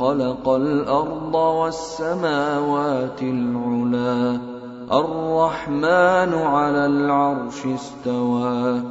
خلق 0.00 0.48
الأرض 0.48 1.34
والسماوات 1.34 3.22
العلى 3.22 4.40
الرحمن 4.92 6.32
على 6.34 6.86
العرش 6.86 7.66
استوى 7.66 8.82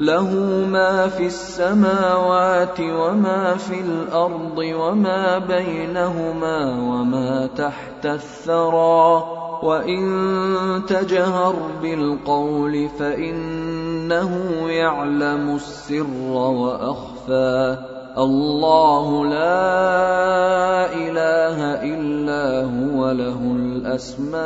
له 0.00 0.30
ما 0.70 1.08
في 1.08 1.26
السماوات 1.26 2.80
وما 2.80 3.56
في 3.56 3.80
الأرض 3.80 4.58
وما 4.58 5.38
بينهما 5.38 6.58
وما 6.80 7.46
تحت 7.46 8.06
الثرى 8.06 9.24
وان 9.62 10.82
تجهر 10.88 11.56
بالقول 11.82 12.88
فانه 12.98 14.32
يعلم 14.68 15.54
السر 15.54 16.06
واخفى 16.32 17.93
الله 18.18 19.26
لا 19.26 20.86
إله 20.94 21.58
إلا 21.82 22.64
هو 22.64 23.10
له 23.10 23.40
الأسماء 23.56 24.36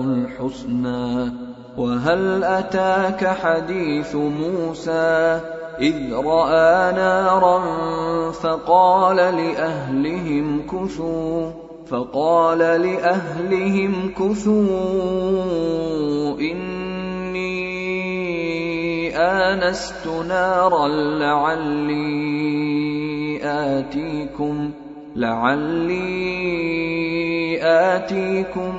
الحسنى. 0.00 1.32
وهل 1.78 2.44
أتاك 2.44 3.26
حديث 3.26 4.14
موسى؟ 4.14 5.40
إذ 5.80 6.12
رأى 6.12 6.92
نارا 6.92 7.62
فقال 8.32 9.16
لأهلهم 9.16 10.62
كثوا 10.66 11.50
فقال 11.90 12.58
لأهلهم 12.58 14.12
كثوا 14.18 14.64
إني 16.40 16.79
آنست 19.20 20.06
نارا 20.28 20.88
لعلي 20.88 22.00
آتيكم 23.42 24.70
لعلي 25.16 26.40
آتيكم 27.62 28.74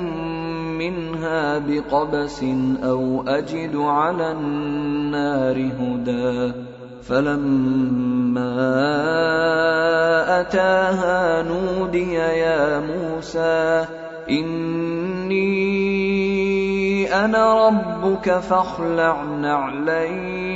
منها 0.78 1.58
بقبس 1.58 2.44
أو 2.84 3.24
أجد 3.28 3.76
على 3.76 4.32
النار 4.32 5.70
هدى. 5.80 6.54
فلما 7.02 8.56
أتاها 10.42 11.44
نودي 11.44 12.14
يا 12.14 12.80
موسى 12.80 13.86
إني 14.30 16.21
أنا 17.14 17.68
ربك 17.68 18.40
فاخلع 18.40 19.24
نعليك. 19.24 20.52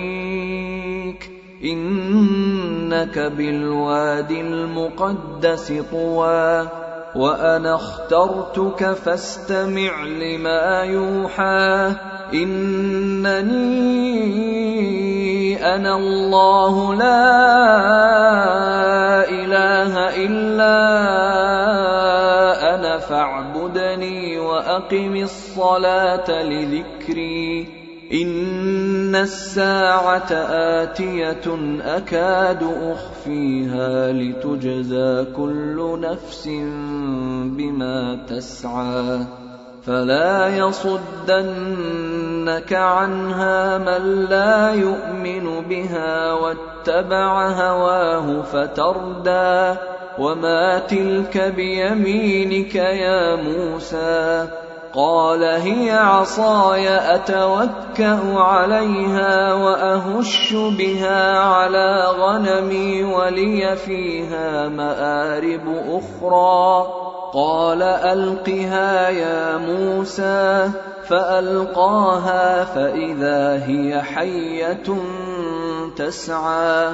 إنك 1.64 3.20
بالواد 3.20 4.31
المقدس 4.31 5.73
طوى. 5.92 6.67
وأنا 7.16 7.76
اخترتك 7.76 8.94
فاستمع 8.94 10.03
لما 10.03 10.83
يوحى. 10.83 11.92
إنني 12.33 13.76
أنا 15.76 15.95
الله 15.95 16.95
لا 16.95 17.26
إله 19.30 20.26
إلا 20.26 20.76
أنا 22.76 22.98
فاعبدني 22.98 23.45
وأقم 24.65 25.15
الصلاة 25.15 26.43
لذكري. 26.43 27.67
إن 28.14 29.15
الساعة 29.15 30.31
آتية 30.81 31.77
أكاد 31.81 32.64
أخفيها 32.64 34.11
لتجزى 34.11 35.26
كل 35.37 35.99
نفس 36.02 36.48
بما 37.58 38.17
تسعى. 38.30 39.20
فلا 39.86 40.58
يصدنك 40.58 42.73
عنها 42.73 43.77
من 43.77 44.26
لا 44.30 44.71
يؤمن 44.71 45.61
بها 45.70 46.33
واتبع 46.33 47.49
هواه 47.49 48.42
فتردى. 48.42 49.80
وما 50.20 50.80
تلك 50.80 51.37
بيمينك 51.37 52.76
يا 52.76 53.36
موسى 53.36 54.48
قال 54.95 55.43
هي 55.43 55.92
عصاي 55.92 56.89
اتوكا 56.89 58.20
عليها 58.36 59.53
واهش 59.53 60.53
بها 60.53 61.39
على 61.39 62.05
غنمي 62.20 63.03
ولي 63.03 63.76
فيها 63.76 64.70
مارب 64.70 65.67
أخرى 65.89 66.87
قال 67.33 67.83
القها 67.83 69.09
يا 69.09 69.58
موسى 69.58 70.71
فالقاها 71.08 72.64
فاذا 72.64 73.64
هي 73.65 74.02
حيه 74.02 74.83
تسعى 75.97 76.93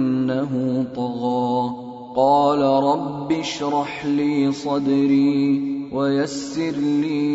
إنه 0.00 0.86
طغى. 0.96 1.74
قال 2.16 2.60
رب 2.60 3.32
اشرح 3.32 4.06
لي 4.06 4.52
صدري 4.52 5.62
ويسر 5.92 6.76
لي 6.76 7.26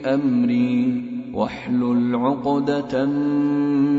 أمري 0.00 1.02
واحلل 1.34 2.16
عقدة 2.16 3.04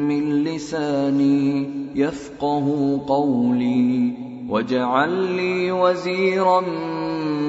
من 0.08 0.44
لساني 0.44 1.68
يفقه 1.96 3.00
قولي 3.08 4.12
واجعل 4.50 5.12
لي 5.36 5.72
وزيرا 5.72 6.62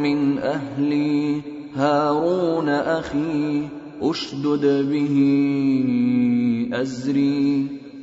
من 0.02 0.38
أهلي. 0.38 1.40
هارون 1.74 2.68
أخي 2.68 3.62
أشدد 4.02 4.90
به 4.90 5.16
أزري. 6.72 7.85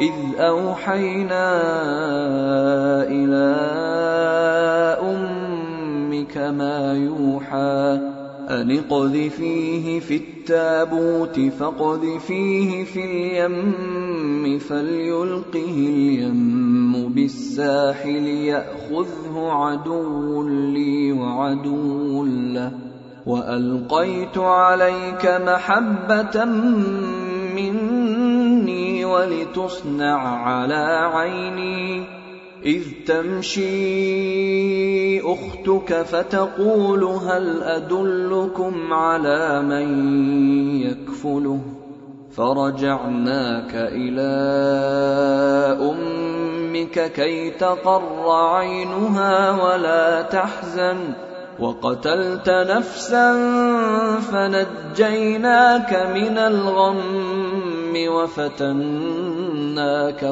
إذ 0.00 0.38
أوحينا 0.38 1.52
إلى 3.08 3.56
أمك 5.02 6.36
ما 6.36 6.92
يوحى 6.92 8.00
أن 8.50 8.78
اقذفيه 8.78 10.00
في 10.00 10.16
التابوت 10.16 11.40
فاقذفيه 11.40 12.84
في 12.84 13.04
اليم 13.04 14.58
فليلقه 14.58 15.88
اليم 15.88 17.08
بالساحل 17.08 18.26
يأخذه 18.26 19.34
عدو 19.36 20.42
لي 20.48 21.12
وعدو 21.12 22.24
له 22.24 22.72
وألقيت 23.26 24.38
عليك 24.38 25.26
مني 26.36 27.25
ولتصنع 29.16 30.18
على 30.44 31.10
عيني. 31.14 32.04
إذ 32.64 32.82
تمشي 33.06 33.66
أختك 35.20 36.02
فتقول 36.02 37.04
هل 37.04 37.62
أدلكم 37.62 38.92
على 38.92 39.62
من 39.62 39.88
يكفله؟ 40.80 41.60
فرجعناك 42.36 43.72
إلى 43.74 44.32
أمك 45.90 47.12
كي 47.12 47.50
تقر 47.50 48.30
عينها 48.30 49.64
ولا 49.64 50.22
تحزن. 50.22 50.96
وقتلت 51.58 52.48
نفسا 52.48 53.32
فنجيناك 54.18 56.08
من 56.14 56.38
الغم. 56.38 57.35
وفتناك 58.08 59.52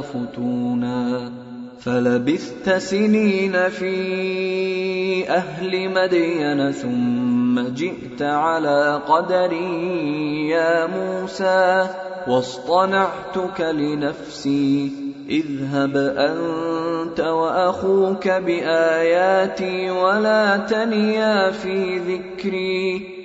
فتونا 0.01 1.33
فلبثت 1.81 2.71
سنين 2.71 3.69
في 3.69 5.29
أهل 5.29 5.91
مدين 5.91 6.73
ثم 6.73 7.61
جئت 7.61 8.23
على 8.23 9.01
قدري 9.09 10.49
يا 10.49 10.87
موسى 10.87 11.89
واصطنعتك 12.29 13.61
لنفسي 13.61 14.93
اذهب 15.31 15.97
أنت 15.97 17.21
وأخوك 17.21 18.29
بآياتي 18.29 19.91
ولا 19.91 20.57
تنيا 20.57 21.51
في 21.51 21.99
ذكري 21.99 23.24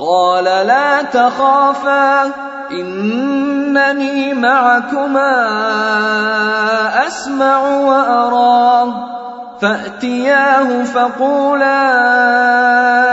قال 0.00 0.44
لا 0.44 1.02
تخافا 1.02 2.32
إنني 2.70 4.34
معكما 4.34 5.36
أسمع 7.06 7.62
وأرى. 7.62 8.94
فأتياه 9.60 10.84
فقولا 10.84 11.82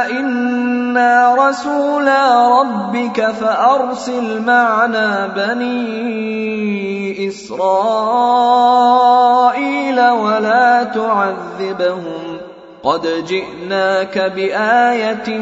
إنا 0.10 1.36
رسولا 1.36 2.48
ربك 2.62 3.32
فأرسل 3.32 4.42
معنا 4.42 5.28
بني 5.36 7.28
إسرائيل 7.28 7.70
ولا 10.10 10.84
تعذبهم. 10.84 12.38
قد 12.84 13.26
جئناك 13.28 14.18
بآية 14.36 15.40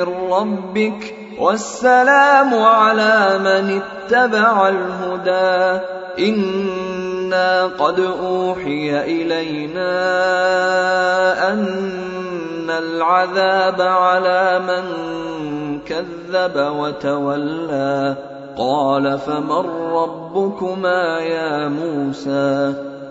من 0.00 0.32
ربك 0.32 1.14
والسلام 1.38 2.54
على 2.54 3.38
من 3.38 3.82
اتبع 3.82 4.68
الهدى. 4.68 5.84
إنا 6.18 7.64
قد 7.64 8.00
أوحي 8.00 9.00
إلينا 9.00 9.92
أن 11.52 12.70
العذاب 12.70 13.80
على 13.80 14.60
من 14.66 14.84
كذب 15.80 16.56
وتولى. 16.56 18.16
قال 18.58 19.18
فمن 19.18 19.66
ربكما 19.92 21.18
يا 21.18 21.68
موسى؟ 21.68 22.74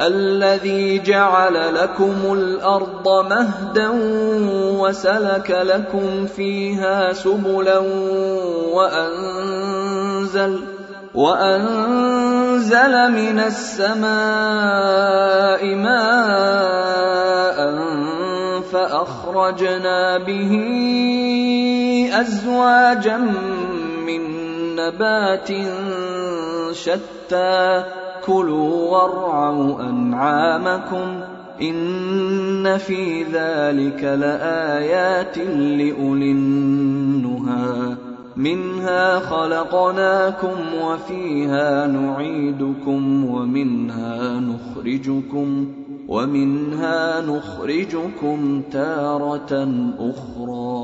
الذي 0.00 0.98
جعل 0.98 1.74
لكم 1.74 2.32
الأرض 2.32 3.08
مهدا 3.30 3.90
وسلك 4.80 5.50
لكم 5.50 6.26
فيها 6.26 7.12
سبلا 7.12 7.78
وانزل 8.72 10.60
وأنزل 11.14 12.92
من 13.12 13.38
السماء 13.38 14.04
ماء 15.74 17.14
فأخرجنا 18.72 20.18
به 20.18 20.52
أزواجا 22.20 23.16
من 24.06 24.22
نبات 24.76 25.48
شتى 26.72 27.84
كلوا 28.26 28.90
وارعوا 28.90 29.90
أنعامكم 29.90 31.20
إن 31.62 32.78
في 32.78 33.22
ذلك 33.22 34.04
لآيات 34.04 35.38
لأولي 35.38 36.30
النهى. 36.30 37.96
منها 38.36 39.18
خلقناكم 39.18 40.56
وفيها 40.82 41.86
نعيدكم 41.86 43.24
ومنها 43.24 44.40
نخرجكم 44.40 45.66
ومنها 46.08 47.20
نخرجكم 47.20 48.62
تارة 48.72 49.68
أخرى. 49.98 50.83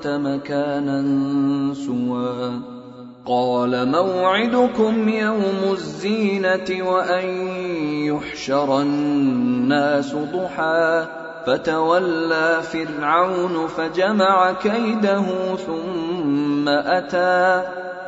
انت 0.00 0.08
مكانا 0.08 1.02
سوى. 1.74 2.52
قال 3.26 3.88
موعدكم 3.88 5.08
يوم 5.08 5.72
الزينة 5.72 6.88
وأن 6.90 7.26
يحشر 8.06 8.80
الناس 8.80 10.14
ضحى. 10.14 11.06
فتولى 11.46 12.60
فرعون 12.62 13.66
فجمع 13.66 14.52
كيده 14.52 15.24
ثم 15.56 16.68
أتى. 16.68 17.62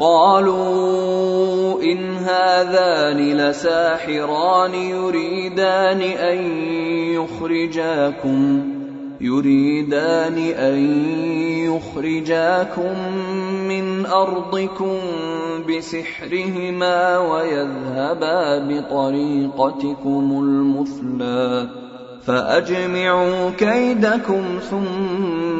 قالوا 0.00 1.82
إن 1.82 2.16
هذان 2.16 3.18
لساحران 3.36 4.74
يريدان 4.74 6.00
أن 6.00 6.38
يخرجاكم 7.14 8.62
يريدان 9.20 10.38
أن 10.38 10.78
يخرجاكم 11.68 12.94
من 13.68 14.06
أرضكم 14.06 14.98
بسحرهما 15.68 17.18
ويذهبا 17.18 18.58
بطريقتكم 18.58 20.30
المثلى 20.44 21.68
فأجمعوا 22.26 23.50
كيدكم 23.50 24.44
ثم 24.70 25.59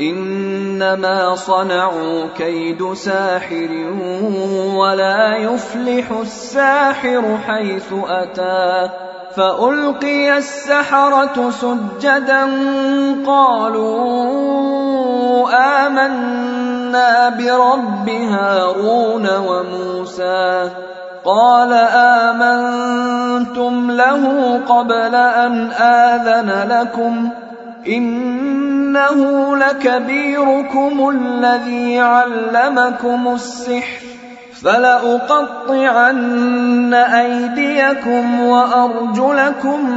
إنما 0.00 1.34
صنعوا 1.34 2.26
كيد 2.38 2.92
ساحر 2.92 3.70
ولا 4.74 5.36
يفلح 5.36 6.10
الساحر 6.10 7.38
حيث 7.46 7.92
أتى 8.08 8.90
فألقي 9.36 10.38
السحرة 10.38 11.50
سجدا 11.50 12.44
قالوا 13.26 14.64
آمنا 15.86 17.28
برب 17.28 18.08
هارون 18.08 19.28
وموسى 19.36 20.70
قال 21.24 21.72
آمنتم 22.32 23.90
له 23.90 24.24
قبل 24.68 25.14
أن 25.14 25.70
آذن 25.72 26.68
لكم 26.68 27.30
إنه 27.86 29.56
لكبيركم 29.56 31.08
الذي 31.08 31.98
علمكم 31.98 33.28
السحر 33.34 34.04
فلأقطعن 34.64 36.14
أيديكم 36.94 38.40
وأرجلكم 38.40 39.90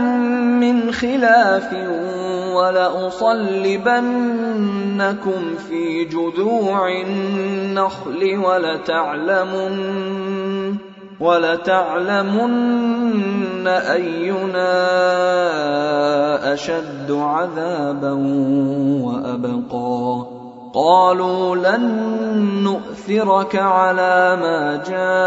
من 0.60 0.91
خلاف 0.91 1.74
ولأصلبنكم 2.56 3.96
في 5.70 6.06
جذوع 6.06 6.89
النخل 6.89 8.38
ولتعلمن 8.46 10.26
ولتعلمن 11.19 12.77
أينا 13.67 14.74
أشد 16.53 17.12
عذابا 17.12 18.12
وأبقى. 19.03 20.25
قالوا 20.74 21.55
لن 21.55 21.83
نؤثرك 22.63 23.55
على 23.55 24.36
ما 24.41 24.83
جاءنا 24.89 25.17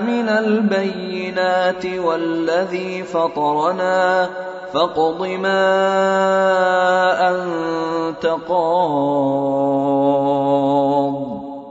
من 0.00 0.28
البينات 0.28 1.86
والذي 1.86 3.02
فطرنا. 3.02 4.28
فاقض 4.74 5.26
ما 5.26 5.70
أنت 7.30 8.26
قاض. 8.48 9.40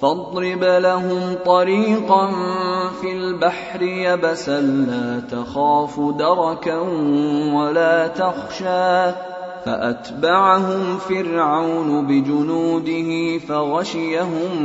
فاضرب 0.00 0.64
لهم 0.64 1.20
طريقا 1.46 2.30
في 3.00 3.12
البحر 3.12 3.82
يبسا 3.82 4.60
لا 4.60 5.20
تخاف 5.20 6.00
دركا 6.00 6.78
ولا 7.54 8.06
تخشى 8.06 9.12
فأتبعهم 9.64 10.96
فرعون 10.98 12.06
بجنوده 12.06 13.38
فغشيهم 13.38 14.62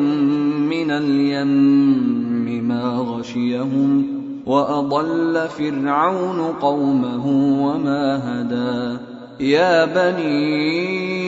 من 0.70 0.92
اليم 0.92 2.68
ما 2.68 2.98
غشيهم 2.98 4.06
وأضل 4.46 5.48
فرعون 5.50 6.42
قومه 6.62 7.28
وما 7.66 8.22
هدى 8.25 9.12
يا 9.40 9.86
بني 9.86 11.24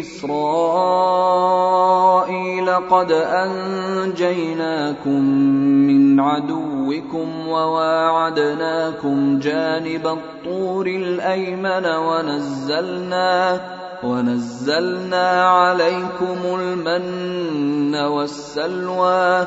إسرائيل 0.00 0.30
قد 2.70 3.12
أنجيناكم 3.12 5.20
من 5.86 6.20
عدوكم 6.20 7.48
وواعدناكم 7.48 9.38
جانب 9.38 10.06
الطور 10.06 10.86
الأيمن 10.86 11.86
ونزلنا 11.86 13.60
ونزلنا 14.02 15.44
عليكم 15.44 16.38
المن 16.44 17.94
والسلوى 17.94 19.46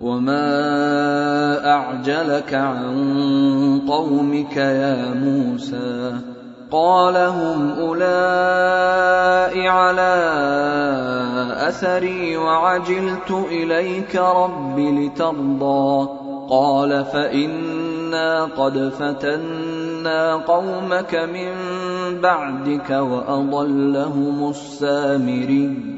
وما 0.00 1.70
اعجلك 1.70 2.54
عن 2.54 3.80
قومك 3.88 4.56
يا 4.56 5.14
موسى 5.14 6.14
قال 6.70 7.16
هم 7.16 7.70
اولئك 7.80 9.18
على 9.66 10.14
اثري 11.68 12.36
وعجلت 12.36 13.30
اليك 13.30 14.16
رب 14.16 14.78
لترضى 14.78 16.08
قال 16.50 17.04
فانا 17.04 18.44
قد 18.44 18.92
فتنا 18.98 20.34
قومك 20.34 21.14
من 21.14 21.52
بعدك 22.20 22.90
واضلهم 22.90 24.50
السامري 24.50 25.97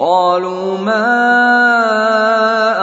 قالوا 0.00 0.78
ما 0.78 1.10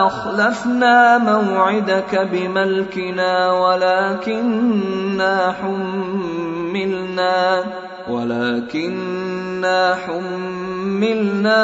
أخلفنا 0.07 1.17
موعدك 1.17 2.29
بملكنا 2.31 3.51
ولكننا 3.51 5.55
حملنا 5.62 7.63
ولكننا 8.09 9.95
حملنا 9.95 11.63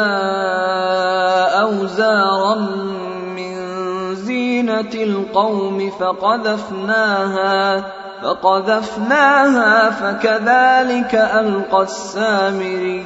أوزارا 1.61 2.55
من 3.35 3.55
زينة 4.15 4.93
القوم 4.93 5.91
فقذفناها 5.99 7.83
فقذفناها 8.23 9.89
فكذلك 9.89 11.15
ألقى 11.15 11.83
السامري. 11.83 13.05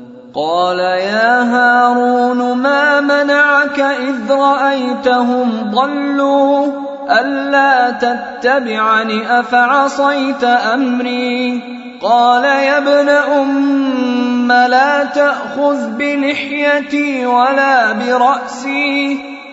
قال 0.35 0.79
يا 0.79 1.43
هارون 1.43 2.57
ما 2.57 3.01
منعك 3.01 3.79
إذ 3.79 4.31
رأيتهم 4.31 5.71
ضلوا؟ 5.71 6.67
ألا 7.09 7.91
تتبعني؟ 7.91 9.39
أفعصيت 9.39 10.43
أمري؟ 10.43 11.61
قال 12.01 12.43
يا 12.43 12.77
ابن 12.77 13.09
أم 13.09 14.51
لا 14.51 15.03
تأخذ 15.03 15.89
بلحيتي 15.89 17.25
ولا 17.25 17.91
برأسي. 17.91 19.30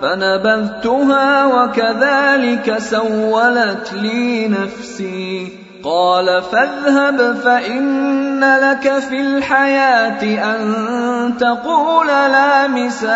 فنبذتها 0.00 1.46
وكذلك 1.46 2.78
سولت 2.78 3.92
لي 3.92 4.48
نفسي. 4.48 5.52
قال 5.84 6.42
فاذهب 6.42 7.36
فإن 7.44 8.44
لك 8.44 8.98
في 8.98 9.20
الحياة 9.20 10.22
أن 10.54 11.34
تقول 11.40 12.06
لا 12.06 12.66
مساس 12.66 13.06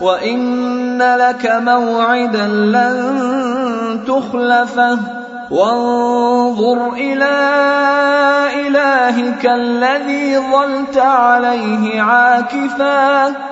وإن 0.00 1.02
لك 1.02 1.46
موعدا 1.46 2.46
لن 2.46 4.00
تخلفه. 4.06 4.98
وانظر 5.50 6.92
إلى 6.92 7.38
إلهك 8.66 9.46
الذي 9.46 10.38
ظلت 10.38 10.96
عليه 10.96 12.02
عاكفا. 12.02 13.51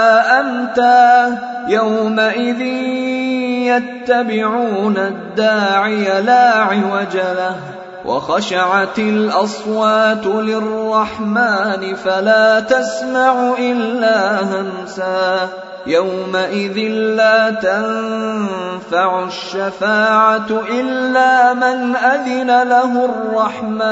امتا 0.77 1.37
يومئذ 1.67 2.61
يتبعون 3.71 4.97
الداعي 4.97 6.21
لا 6.21 6.53
عوج 6.53 7.15
له 7.15 7.55
وخشعت 8.05 8.99
الأصوات 8.99 10.25
للرحمن 10.25 11.95
فلا 11.95 12.59
تسمع 12.59 13.53
إلا 13.59 14.41
همسا. 14.43 15.47
يومئذ 15.87 16.77
لا 17.17 17.49
تنفع 17.49 19.23
الشفاعة 19.23 20.47
إلا 20.71 21.53
من 21.53 21.95
أذن 21.95 22.47
له 22.47 23.05
الرحمن. 23.05 23.91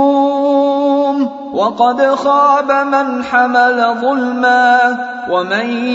وقد 1.61 2.15
خاب 2.15 2.71
من 2.71 3.23
حمل 3.23 3.95
ظلما 4.01 4.97
ومن 5.29 5.85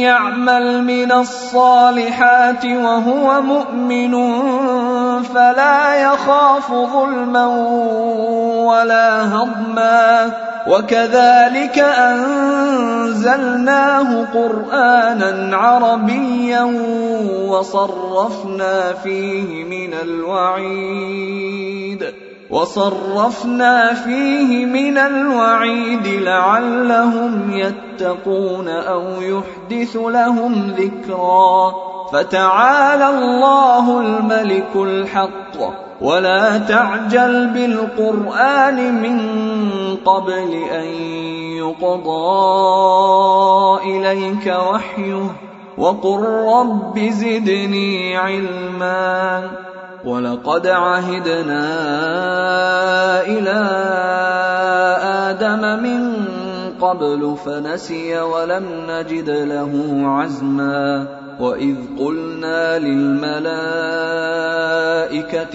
يعمل 0.00 0.84
من 0.84 1.12
الصالحات 1.12 2.64
وهو 2.64 3.40
مؤمن 3.42 4.14
فلا 5.22 5.94
يخاف 6.02 6.72
ظلما 6.72 7.46
ولا 8.66 9.34
هضما 9.34 10.30
وكذلك 10.68 11.78
أنزلناه 11.98 13.44
قرآنا 14.34 15.56
عربيا 15.56 16.62
وصرفنا 17.48 18.92
فيه 18.92 19.64
من 19.64 19.94
الوعيد 19.94 21.58
وصرفنا 22.50 23.94
فيه 23.94 24.66
من 24.66 24.98
الوعيد 24.98 26.06
لعلهم 26.06 27.50
يتقون 27.50 28.68
أو 28.68 29.02
يحدث 29.20 29.96
لهم 29.96 30.74
ذكرا. 30.78 31.72
فتعالى 32.12 33.08
الله 33.08 34.00
الملك 34.00 34.70
الحق. 34.76 35.88
ولا 36.00 36.58
تعجل 36.58 37.46
بالقرآن 37.46 39.02
من 39.02 39.20
قبل 39.96 40.52
أن 40.72 40.86
يقضى 41.56 42.18
إليك 43.84 44.56
وحيه. 44.72 45.36
وقل 45.78 46.20
رب 46.54 46.98
زدني 46.98 48.16
علما. 48.16 49.67
ولقد 50.04 50.66
عهدنا 50.66 51.64
إلى 53.20 53.58
آدم 55.30 55.82
من 55.82 56.14
قبل 56.80 57.36
فنسي 57.44 58.20
ولم 58.20 58.64
نجد 58.88 59.30
له 59.30 60.00
عزما 60.04 61.06
واذ 61.40 61.76
قلنا 61.98 62.78
للملائكه 62.78 63.48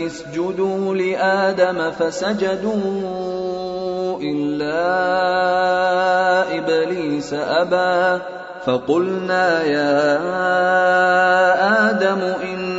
اسجدوا 0.05 0.95
لادم 0.95 1.91
فسجدوا 1.91 2.81
الا 4.21 4.83
ابليس 6.57 7.33
ابى 7.33 8.21
فقلنا 8.65 9.63
يا 9.63 10.19
آدم 11.89 12.19
ان 12.43 12.72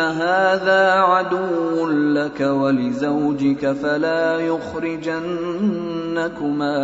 هذا 0.00 0.92
عدو 0.92 1.88
لك 1.88 2.40
ولزوجك 2.40 3.72
فلا 3.72 4.38
يخرجنكما 4.38 5.30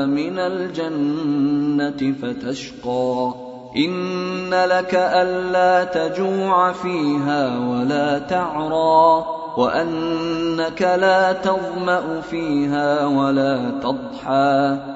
من 0.06 0.38
الجنة 0.38 2.14
فتشقى. 2.22 3.34
إن 3.76 4.50
لك 4.50 4.94
ألا 4.94 5.84
تجوع 5.84 6.72
فيها 6.72 7.58
ولا 7.58 8.18
تعرى 8.18 9.26
وأنك 9.56 10.82
لا 10.82 11.32
تظمأ 11.32 12.20
فيها 12.20 13.06
ولا 13.06 13.70
تضحى. 13.82 14.95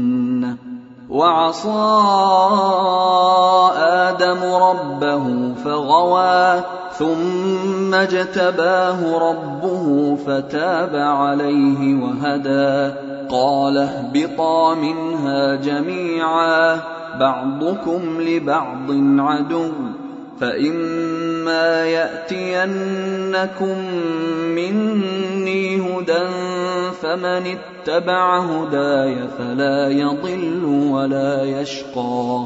وعصى 1.11 1.69
آدم 3.77 4.39
ربه 4.43 5.53
فغوى 5.63 6.61
ثم 6.91 7.93
اجتباه 7.93 9.17
ربه 9.29 10.15
فتاب 10.15 10.95
عليه 10.95 12.03
وهدى. 12.03 12.95
قال 13.29 13.77
اهبطا 13.77 14.75
منها 14.75 15.55
جميعا 15.55 16.79
بعضكم 17.19 18.21
لبعض 18.21 18.91
عدو. 19.19 19.71
فإما 20.41 21.85
يأتينكم 21.85 23.77
مني 24.55 25.81
هدى 25.81 26.27
فمن 27.01 27.57
اتبع 27.57 28.39
هداي 28.39 29.15
فلا 29.37 29.89
يضل 29.89 30.63
ولا 30.65 31.43
يشقى 31.43 32.45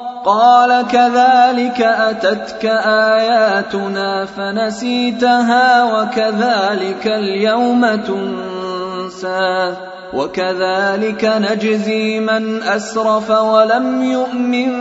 قال 0.25 0.85
كذلك 0.87 1.81
أتتك 1.81 2.65
آياتنا 2.85 4.25
فنسيتها 4.25 5.83
وكذلك 5.83 7.07
اليوم 7.07 7.95
تنسى 7.95 9.73
وكذلك 10.13 11.25
نجزي 11.25 12.19
من 12.19 12.63
أسرف 12.63 13.29
ولم 13.29 14.03
يؤمن 14.03 14.71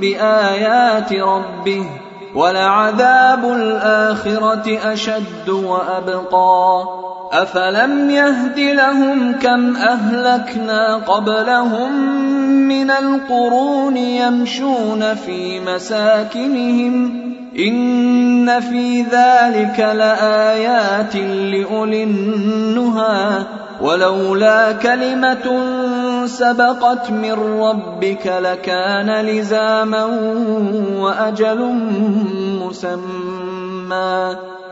بآيات 0.00 1.12
ربه 1.12 1.86
ولعذاب 2.34 3.44
الآخرة 3.44 4.92
أشد 4.92 5.48
وأبقى 5.48 6.84
أفلم 7.32 8.10
يهد 8.10 8.58
لهم 8.58 9.32
كم 9.38 9.76
أهلكنا 9.76 10.96
قبلهم 10.96 11.90
من 12.70 12.90
القرون 12.90 13.96
يمشون 13.96 15.14
في 15.14 15.60
مساكنهم 15.60 17.22
إن 17.58 18.60
في 18.60 19.02
ذلك 19.02 19.78
لآيات 19.78 21.16
لأولي 21.16 22.02
النهى 22.02 23.44
ولولا 23.80 24.72
كلمة 24.72 25.46
سبقت 26.26 27.10
من 27.10 27.32
ربك 27.60 28.26
لكان 28.26 29.10
لزاما 29.20 30.04
وأجل 30.96 31.60
مسمى 32.62 34.36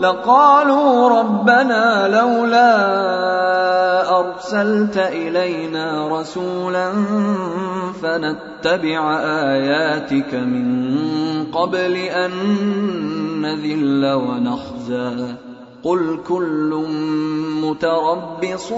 لقالوا 0.00 1.20
ربنا 1.20 2.08
لولا 2.08 2.72
أرسلت 4.18 4.96
إلينا 4.96 6.08
رسولا 6.20 6.92
فنتبع 8.02 9.18
آياتك 9.20 10.34
من 10.34 10.96
قبل 11.52 11.96
أن 11.96 12.30
نذل 13.42 14.12
ونخزى. 14.12 15.34
قل 15.84 16.20
كل 16.28 16.84
متربص 17.62 18.72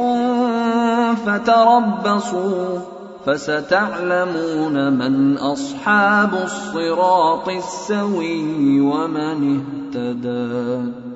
فتربصوا. 1.27 2.79
فستعلمون 3.27 4.93
من 4.93 5.37
أصحاب 5.39 6.35
الصراط 6.35 7.49
السوي 7.49 8.81
ومن 8.81 9.61
اهتدى. 9.61 11.14